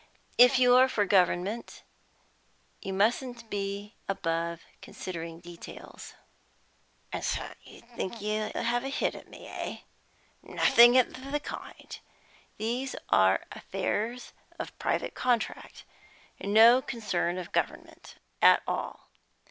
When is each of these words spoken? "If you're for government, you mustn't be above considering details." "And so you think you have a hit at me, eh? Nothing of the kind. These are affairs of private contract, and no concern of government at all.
"If 0.39 0.57
you're 0.57 0.87
for 0.89 1.05
government, 1.05 1.83
you 2.81 2.91
mustn't 2.91 3.47
be 3.51 3.93
above 4.09 4.61
considering 4.81 5.41
details." 5.41 6.15
"And 7.13 7.23
so 7.23 7.53
you 7.61 7.81
think 7.81 8.19
you 8.19 8.49
have 8.55 8.83
a 8.83 8.89
hit 8.89 9.13
at 9.13 9.27
me, 9.27 9.45
eh? 9.47 9.77
Nothing 10.41 10.97
of 10.97 11.31
the 11.31 11.39
kind. 11.39 11.99
These 12.57 12.95
are 13.09 13.45
affairs 13.51 14.33
of 14.57 14.75
private 14.79 15.13
contract, 15.13 15.83
and 16.39 16.51
no 16.51 16.81
concern 16.81 17.37
of 17.37 17.51
government 17.51 18.15
at 18.41 18.63
all. 18.67 19.11